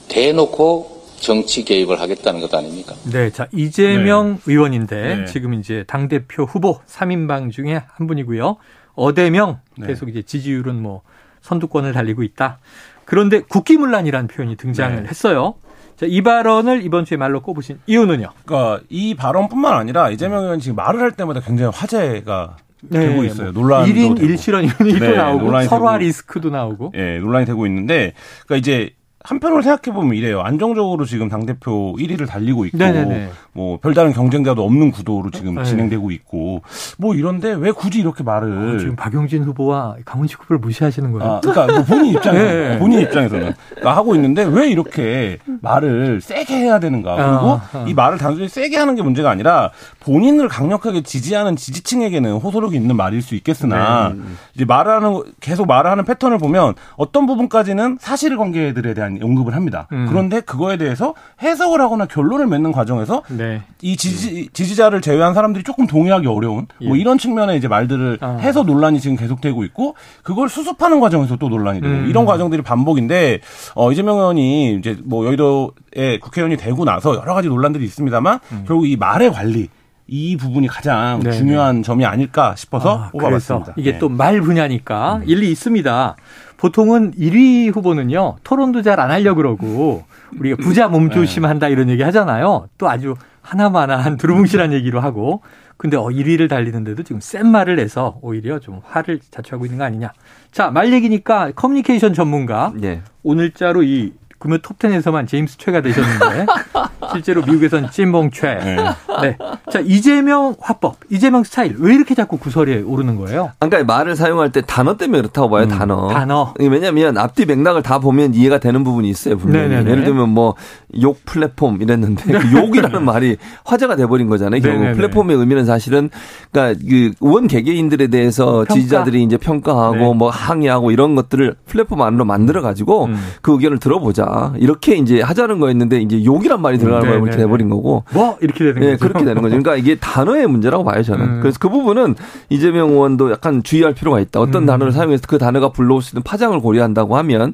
[0.07, 2.93] 대놓고 정치 개입을 하겠다는 것 아닙니까?
[3.11, 4.41] 네, 자 이재명 네.
[4.51, 5.25] 의원인데 네.
[5.25, 8.57] 지금 이제 당 대표 후보 3인방 중에 한 분이고요.
[8.93, 9.87] 어대명 네.
[9.87, 11.01] 계속 이제 지지율은 뭐
[11.41, 12.59] 선두권을 달리고 있다.
[13.05, 15.07] 그런데 국기문란이라는 표현이 등장을 네.
[15.07, 15.55] 했어요.
[15.95, 18.29] 자, 이 발언을 이번 주에 말로 꼽으신 이유는요?
[18.45, 23.51] 그러니까 이 발언뿐만 아니라 이재명 의원 지금 말을 할 때마다 굉장히 화제가 네, 되고 있어요.
[23.51, 26.91] 뭐 논란 1인 1실현 이런 얘기도 네, 나오고 설화 리스크도 나오고.
[26.95, 28.13] 예, 네, 논란이 되고 있는데
[28.45, 28.91] 그러니까 이제
[29.25, 30.41] 한편으로 생각해 보면 이래요.
[30.41, 33.29] 안정적으로 지금 당 대표 1위를 달리고 있고 네네네.
[33.53, 35.63] 뭐 별다른 경쟁자도 없는 구도로 지금 네.
[35.63, 36.61] 진행되고 있고
[36.97, 41.33] 뭐 이런데 왜 굳이 이렇게 말을 어, 지금 박용진 후보와 강훈식 후보를 무시하시는 거예요?
[41.33, 42.79] 아, 그러니까 뭐 본인 입장에서 네.
[42.79, 47.15] 본인 입장에서는 그러니까 하고 있는데 왜 이렇게 말을 세게 해야 되는가.
[47.15, 47.85] 그리고 어, 어.
[47.87, 53.21] 이 말을 단순히 세게 하는 게 문제가 아니라 본인을 강력하게 지지하는 지지층에게는 호소력이 있는 말일
[53.21, 54.21] 수 있겠으나 네.
[54.53, 59.87] 이제 말하는 계속 말하는 패턴을 보면 어떤 부분까지는 사실관계들에 대한 언급을 합니다.
[59.91, 60.05] 음.
[60.09, 63.61] 그런데 그거에 대해서 해석을 하거나 결론을 맺는 과정에서 네.
[63.81, 66.87] 이 지지 지지자를 제외한 사람들이 조금 동의하기 어려운 뭐 예.
[66.87, 68.37] 뭐 이런 측면의 이제 말들을 아.
[68.39, 72.07] 해서 논란이 지금 계속되고 있고 그걸 수습하는 과정에서 또 논란이 되고 음.
[72.07, 73.41] 이런 과정들이 반복인데
[73.75, 78.63] 어 이재명 의원이 이제 뭐 여의도에 국회의원이 되고 나서 여러 가지 논란들이 있습니다만 음.
[78.67, 79.69] 결국 이 말의 관리
[80.07, 81.35] 이 부분이 가장 네네.
[81.35, 83.73] 중요한 점이 아닐까 싶어서 아, 뽑아봤습니다.
[83.77, 83.99] 이게 네.
[83.99, 85.23] 또말 분야니까 음.
[85.25, 86.15] 일리 있습니다.
[86.57, 90.03] 보통은 1위 후보는요 토론도 잘 안 하려 고 그러고
[90.39, 91.73] 우리가 부자 몸조심한다 네.
[91.73, 92.67] 이런 얘기 하잖아요.
[92.77, 95.41] 또 아주 하나만한 두루뭉실한 얘기로 하고
[95.77, 100.13] 근데 어 1위를 달리는데도 지금 센 말을 내서 오히려 좀 화를 자초하고 있는 거 아니냐.
[100.51, 102.71] 자, 말 얘기니까 커뮤니케이션 전문가.
[102.75, 103.01] 네.
[103.23, 106.45] 오늘자로 이 금요 톱10에서만 제임스 최가 되셨는데
[107.13, 108.55] 실제로 미국에선 찐봉 최.
[108.55, 108.75] 네.
[109.21, 109.37] 네.
[109.71, 113.51] 자, 이재명 화법, 이재명 스타일 왜 이렇게 자꾸 구설에 오르는 거예요?
[113.59, 116.07] 그러니까 말을 사용할 때 단어 때문에 그렇다고 봐요, 음, 단어.
[116.09, 116.53] 단어.
[116.59, 119.69] 왜냐면 앞뒤 맥락을 다 보면 이해가 되는 부분이 있어요, 분명히.
[119.69, 119.89] 네네네.
[119.91, 120.55] 예를 들면 뭐
[121.01, 124.61] 욕 플랫폼 이랬는데 그 욕이라는 말이 화제가 돼 버린 거잖아요.
[124.61, 124.95] 결국 네네네.
[124.97, 126.09] 플랫폼의 의미는 사실은
[126.51, 128.73] 그러니까 그 의원 개개인들에 대해서 평가?
[128.73, 130.13] 지지자들이 이제 평가하고 네.
[130.13, 133.17] 뭐 항의하고 이런 것들을 플랫폼 안으로 만들어 가지고 음.
[133.41, 134.23] 그 의견을 들어보자.
[134.57, 137.23] 이렇게 이제 하자는 거였는데 이제 욕이란 말이 들어가는 거예요.
[137.23, 138.03] 이렇게 돼버린 거고.
[138.13, 139.07] 뭐 이렇게 되는 네, 거죠.
[139.07, 139.57] 그렇게 되는 거죠.
[139.57, 141.25] 그러니까 이게 단어의 문제라고 봐요 저는.
[141.25, 141.39] 음.
[141.41, 142.15] 그래서 그 부분은
[142.49, 144.39] 이재명 의원도 약간 주의할 필요가 있다.
[144.39, 144.65] 어떤 음.
[144.65, 147.53] 단어를 사용해서 그 단어가 불러올 수 있는 파장을 고려한다고 하면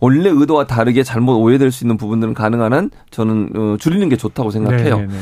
[0.00, 4.50] 원래 의도와 다르게 잘못 오해될 수 있는 부분들은 가능한 한 저는 어, 줄이는 게 좋다고
[4.50, 4.96] 생각해요.
[4.96, 5.14] 네네네.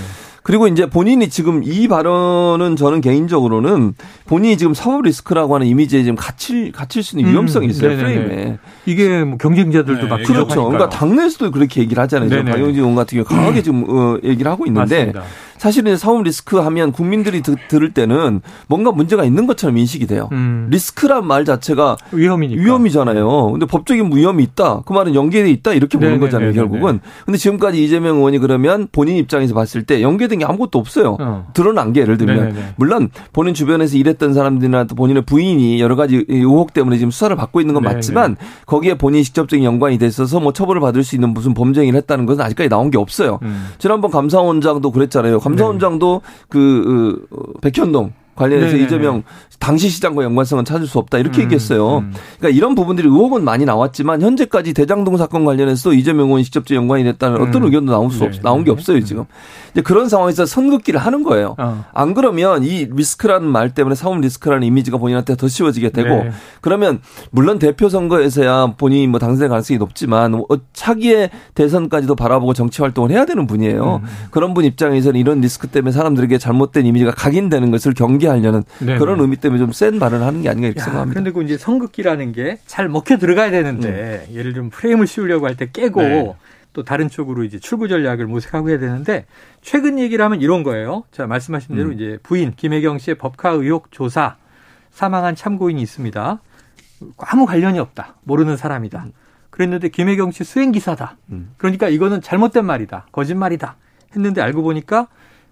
[0.43, 3.95] 그리고 이제 본인이 지금 이 발언은 저는 개인적으로는
[4.27, 7.99] 본인이 지금 사법 리스크라고 하는 이미지에 지금 갇힐 갇힐 수 있는 음, 위험성이 있어요 음,
[7.99, 8.59] 프레임에.
[8.87, 10.67] 이게 뭐 경쟁자들도 네, 막 그렇죠.
[10.67, 12.45] 그러니까 당내에서도 그렇게 얘기를 하잖아요.
[12.45, 15.23] 박용진 의원 같은 경우 강하게 지금 어, 얘기를 하고 있는데 맞습니다.
[15.61, 20.31] 사실은 사법 리스크 하면 국민들이 드, 들을 때는 뭔가 문제가 있는 것처럼 인식이 돼요.
[20.33, 20.69] 음.
[20.71, 22.63] 리스크란 말 자체가 위험이니까.
[22.63, 23.51] 위험이잖아요.
[23.53, 24.81] 근데 법적인 위험이 있다.
[24.87, 26.27] 그 말은 연계돼 있다 이렇게 보는 네네네네네.
[26.27, 27.01] 거잖아요, 결국은.
[27.27, 31.19] 근데 지금까지 이재명 의원이 그러면 본인 입장에서 봤을 때 연계된 게 아무것도 없어요.
[31.21, 31.47] 어.
[31.53, 32.75] 드러난 게 예를 들면 네네네.
[32.77, 37.61] 물론 본인 주변에서 일했던 사람들이나 또 본인의 부인이 여러 가지 의혹 때문에 지금 수사를 받고
[37.61, 37.97] 있는 건 네네.
[37.97, 42.43] 맞지만 거기에 본인이 직접적인 연관이 됐어서 뭐 처벌을 받을 수 있는 무슨 범죄행위를 했다는 것은
[42.43, 43.41] 아직까지 나온 게 없어요.
[43.43, 43.67] 음.
[43.77, 45.39] 지난번 감사원장도 그랬잖아요.
[45.51, 46.47] 감사원장도 네.
[46.49, 48.85] 그 어, 백현동 관련해서 네네네.
[48.85, 49.23] 이재명
[49.59, 51.99] 당시 시장과 연관성은 찾을 수 없다 이렇게 음, 얘기했어요.
[51.99, 52.13] 음.
[52.39, 57.41] 그러니까 이런 부분들이 의혹은 많이 나왔지만 현재까지 대장동 사건 관련해서 이재명 의원이 직접적 연관이 됐다는
[57.41, 57.49] 음.
[57.49, 58.41] 어떤 의견도 나올 수 없, 네.
[58.43, 59.27] 나온 게 없어요 지금.
[59.73, 61.55] 이제 그런 상황에서 선긋기를 하는 거예요.
[61.59, 61.85] 어.
[61.93, 66.31] 안 그러면 이 리스크라는 말 때문에 사법 리스크라는 이미지가 본인한테 더 씌워지게 되고 네.
[66.63, 67.01] 그러면
[67.31, 73.27] 물론 대표 선거에서야 본인이 뭐 당선될 가능성이 높지만 어, 차기의 대선까지도 바라보고 정치 활동을 해야
[73.27, 74.01] 되는 분이에요.
[74.03, 74.09] 음.
[74.31, 78.99] 그런 분 입장에서는 이런 리스크 때문에 사람들에게 잘못된 이미지가 각인되는 것을 경계 하려는 네네.
[78.99, 81.21] 그런 의미 때문에 좀 센 발언을 하는 게 아닌가 이렇게 야, 생각합니다.
[81.21, 84.35] 그런데 그 이제 선긋기라는 게 잘 먹혀 들어가야 되는데 음.
[84.35, 86.35] 예를 들면 프레임을 씌우려고 할 때 깨고 네.
[86.73, 89.27] 또 다른 쪽으로 이제 출구 전략을 모색하고 해야 되는데
[89.61, 91.03] 최근 얘기를 하면 이런 거예요.
[91.11, 91.95] 자, 말씀하신 대로 음.
[91.95, 94.37] 이제 부인 김혜경 씨의 법카 의혹 조사
[94.93, 96.41] 사망한 참고인이 있습니다.
[97.19, 98.17] 아무 관련이 없다.
[98.23, 99.05] 모르는 사람이다.
[99.07, 99.13] 음.
[99.51, 101.17] 그랬는데 김혜경 씨 수행 기사다.
[101.33, 101.55] 음.
[101.57, 103.07] 그러니까 이거는 잘못된 말이다.
[103.11, 103.77] 거짓말이다.
[104.15, 105.09] 했는데 알고 보니까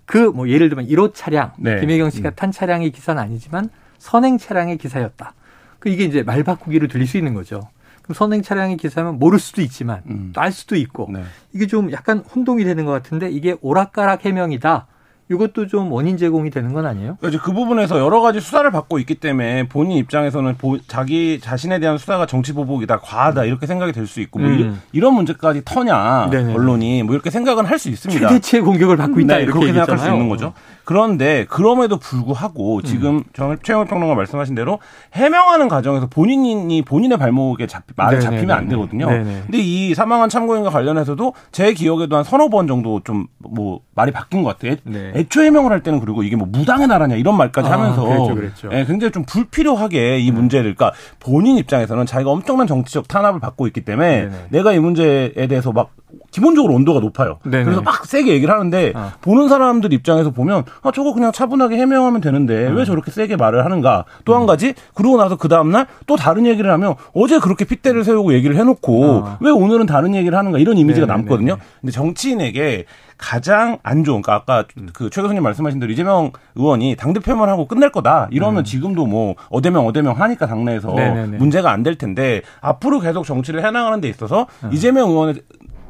[0.09, 1.81] 그 뭐 예를 들면 1호 차량 네.
[1.81, 2.33] 김혜경 씨가 음.
[2.35, 3.69] 탄 차량의 기사는 아니지만
[3.99, 5.35] 선행 차량의 기사였다.
[5.79, 7.61] 그 이게 이제 말 바꾸기를 들릴 수 있는 거죠.
[8.03, 10.31] 그럼 선행 차량의 기사면 모를 수도 있지만 음.
[10.35, 11.23] 또 알 수도 있고 네.
[11.53, 14.87] 이게 좀 약간 혼동이 되는 것 같은데 이게 오락가락 해명이다.
[15.31, 17.19] 이것도 좀 원인 제공이 되는 건 아니에요?
[17.27, 21.99] 이제 그 부분에서 여러 가지 수사를 받고 있기 때문에 본인 입장에서는 보, 자기 자신에 대한
[21.99, 24.81] 수사가 정치 보복이다, 과하다 이렇게 생각이 될 수 있고 뭐 음.
[24.93, 26.55] 이 런 문제까지 터냐 네네.
[26.55, 28.27] 언론이 뭐 이렇게 생각은 할 수 있습니다.
[28.29, 30.55] 최대치의 공격을 받고 있다 네, 이렇게 그렇게 생각할 수 있는 거죠.
[30.89, 33.59] 그런데 그럼에도 불구하고 지금 음.
[33.63, 34.79] 최영일 평론가 말씀하신 대로
[35.13, 38.37] 해명하는 과정에서 본인이 본인의 발목에 잡히, 말을 네네네.
[38.37, 39.11] 잡히면 안 되거든요.
[39.11, 39.43] 네네.
[39.43, 44.43] 근데 이 사망한 참고인과 관련해서도 제 기억에도 한 서너 번 정도 좀 뭐 말이 바뀐
[44.43, 44.77] 것 같아요.
[44.85, 45.13] 네.
[45.15, 48.69] 애초 해명을 할 때는 그리고 이게 뭐 무당의 나라냐 이런 말까지 아, 하면서 그랬죠, 그랬죠.
[48.73, 50.35] 예, 굉장히 좀 불필요하게 이 음.
[50.35, 54.37] 문제를 그러니까 본인 입장에서는 자기가 엄청난 정치적 탄압을 받고 있기 때문에 네네.
[54.51, 55.91] 내가 이 문제에 대해서 막
[56.39, 57.39] 기본적으로 온도가 높아요.
[57.43, 57.65] 네네.
[57.65, 59.13] 그래서 막 세게 얘기를 하는데 아.
[59.21, 62.77] 보는 사람들 입장에서 보면 아 저거 그냥 차분하게 해명하면 되는데 음.
[62.77, 64.05] 왜 저렇게 세게 말을 하는가?
[64.25, 64.47] 또한 음.
[64.47, 68.55] 가지 그러고 나서 그 다음 날 또 다른 얘기를 하면 어제 그렇게 핏대를 세우고 얘기를
[68.57, 69.39] 해놓고 아.
[69.41, 71.23] 왜 오늘은 다른 얘기를 하는가 이런 이미지가 네네네.
[71.23, 71.57] 남거든요.
[71.81, 72.85] 근데 정치인에게
[73.19, 77.91] 가장 안 좋은, 그러니까 아까 그 최 교수님 말씀하신 대로 이재명 의원이 당대표만 하고 끝낼
[77.91, 78.29] 거다.
[78.31, 78.65] 이러면 음.
[78.65, 81.39] 지금도 뭐 어대명 어대명 하니까 당내에서 네네네.
[81.39, 84.71] 문제가 안 될 텐데 앞으로 계속 정치를 해나가는 데 있어서 음.
[84.73, 85.35] 이재명 의원의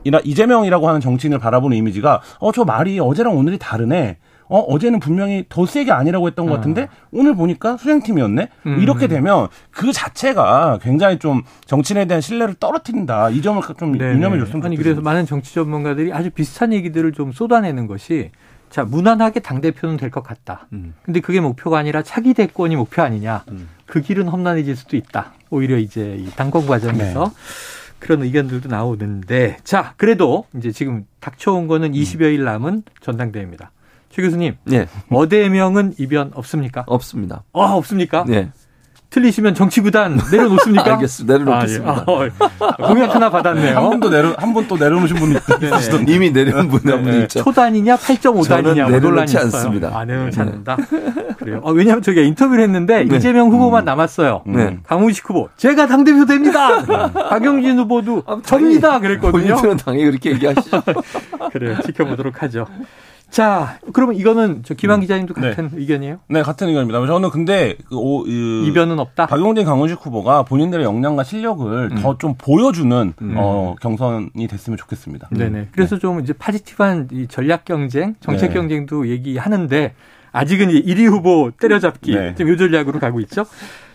[0.04, 4.18] 이나 이재명이라고 하는 정치인을 바라보는 이미지가 어 저 말이 어제랑 오늘이 다르네.
[4.50, 6.56] 어, 어제는 분명히 더 세게 아니라고 했던 것 아.
[6.56, 6.88] 같은데 어.
[7.12, 8.48] 오늘 보니까 수행팀이었네?
[8.66, 8.80] 음.
[8.80, 13.28] 이렇게 되면 그 자체가 굉장히 좀 정치인에 대한 신뢰를 떨어뜨린다.
[13.28, 14.14] 이 점을 좀 네네.
[14.14, 14.66] 유념해 줬으면 좋겠습니다.
[14.68, 18.30] 아니, 그래서 많은 정치 전문가들이 아주 비슷한 얘기들을 좀 쏟아내는 것이
[18.70, 20.66] 자, 무난하게 당대표는 될 것 같다.
[20.72, 20.94] 음.
[21.02, 23.44] 근데 그게 목표가 아니라 차기 대권이 목표 아니냐.
[23.50, 23.68] 음.
[23.84, 25.32] 그 길은 험난해질 수도 있다.
[25.50, 27.30] 오히려 이제 이 당권 과정에서 네.
[27.98, 32.44] 그런 의견들도 나오는데 자, 그래도 이제 지금 닥쳐온 거는 20여일 음.
[32.44, 33.70] 남은 전당대회입니다.
[34.10, 34.56] 최 교수님.
[34.64, 34.86] 네.
[35.10, 36.84] 어대명은 이변 없습니까?
[36.86, 37.44] 없습니다.
[37.52, 38.24] 아, 없습니까?
[38.26, 38.50] 네.
[39.10, 40.92] 틀리시면 정치구단 내려놓습니까?
[40.94, 41.38] 알겠습니다.
[41.38, 42.04] 내려놓겠습니다.
[42.06, 42.30] 아, 예.
[42.60, 43.76] 아, 공약 하나 받았네요.
[43.76, 45.70] 한분또 내려 한분또 내려놓으신 분이 네.
[45.70, 46.12] 네.
[46.12, 46.96] 이미 내려온 분이 네.
[47.10, 47.22] 네.
[47.22, 47.42] 있죠.
[47.42, 49.90] 초단이냐 8.5단이냐 내려놓지 않습니다.
[49.94, 50.76] 아, 내려놓지 않는다.
[51.38, 51.62] 그래요.
[51.64, 53.16] 아, 왜냐하면 저희가 인터뷰를 했는데 네.
[53.16, 53.86] 이재명 후보만 음.
[53.86, 54.42] 남았어요.
[54.46, 54.78] 네.
[54.86, 56.82] 강훈식 후보 제가 당 대표 됩니다.
[57.12, 58.98] 박영진 후보도 아, 접니다.
[59.00, 59.56] 그랬거든요.
[59.56, 60.82] 본인은 당연히 그렇게 얘기하시죠.
[61.52, 61.76] 그래요.
[61.84, 62.66] 지켜보도록 하죠.
[63.30, 65.00] 자, 그러면 이거는 저 김한 음.
[65.02, 65.80] 기자님도 같은 네.
[65.80, 66.20] 의견이에요?
[66.28, 67.06] 네, 같은 의견입니다.
[67.06, 69.26] 저는 근데 그 오, 그 이변은 없다.
[69.26, 71.98] 박용진 강훈식 후보가 본인들의 역량과 실력을 음.
[72.00, 73.34] 더좀 보여주는 음.
[73.36, 75.28] 어, 경선이 됐으면 좋겠습니다.
[75.30, 75.68] 네네.
[75.72, 76.00] 그래서 네.
[76.00, 78.54] 좀 이제 positive한 이 전략 경쟁, 정책 네.
[78.54, 79.94] 경쟁도 얘기하는데
[80.32, 82.34] 아직은 이제 1위 후보 때려잡기 네.
[82.34, 83.44] 좀 요전략으로 가고 있죠.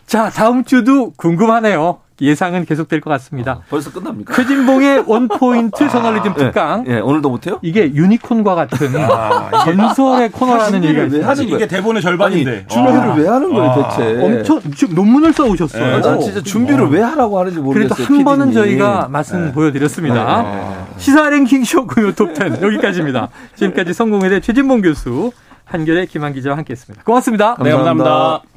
[0.06, 2.00] 자, 다음 주도 궁금하네요.
[2.24, 3.52] 예상은 계속될 것 같습니다.
[3.54, 4.34] 어, 벌써 끝납니까?
[4.34, 6.86] 최진봉의 원포인트 저널리즘 특강.
[6.88, 7.60] 예, 네, 오늘도 못해요?
[7.62, 11.28] 이게 유니콘과 같은 아, 전설의 코너라는 얘기가 있어요.
[11.28, 12.68] 하는 이게 대본의 절반인데.
[12.68, 13.14] 준비를 아.
[13.14, 13.90] 왜 하는 거예요, 아.
[13.90, 14.22] 대체?
[14.24, 15.84] 엄청 지금 논문을 써오셨어요.
[15.84, 16.02] 네.
[16.02, 16.88] 난 진짜 준비를 어.
[16.88, 17.96] 왜 하라고 하는지 모르겠어요.
[17.96, 19.52] 그래도 한 번은 저희가 맛은 네.
[19.52, 20.44] 보여드렸습니다.
[20.44, 20.78] 네.
[20.98, 23.30] 시사 랭킹쇼 금요 톱 10 여기까지입니다.
[23.56, 25.32] 지금까지 성공회대 최진봉 교수,
[25.66, 27.04] 한결의 김한 기자와 함께했습니다.
[27.04, 27.58] 고맙습니다.
[27.62, 28.10] 네, 감사합니다.
[28.10, 28.53] 감사합니다.